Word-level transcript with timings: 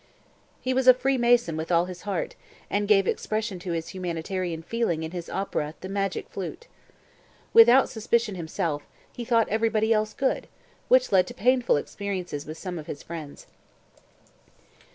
He 0.61 0.73
was 0.73 0.87
a 0.87 0.95
Freemason 0.95 1.55
with 1.55 1.71
all 1.71 1.85
his 1.85 2.01
heart, 2.09 2.33
and 2.71 2.87
gave 2.87 3.05
expression 3.05 3.59
to 3.59 3.71
his 3.73 3.89
humanitarian 3.89 4.63
feeling 4.63 5.03
in 5.03 5.11
his 5.11 5.29
opera 5.29 5.75
"The 5.81 5.89
Magic 5.89 6.27
Flute." 6.27 6.65
Without 7.53 7.87
suspicion 7.87 8.33
himself, 8.33 8.81
he 9.13 9.23
thought 9.23 9.47
everybody 9.49 9.93
else 9.93 10.13
good, 10.15 10.47
which 10.87 11.11
led 11.11 11.27
to 11.27 11.35
painful 11.35 11.77
experiences 11.77 12.47
with 12.47 12.57
some 12.57 12.79
of 12.79 12.87
his 12.87 13.03
friends. 13.03 13.45